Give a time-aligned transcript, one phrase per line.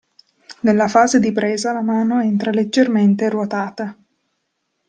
[0.61, 3.95] Nella fase di presa la mano entra leggermente ruotata.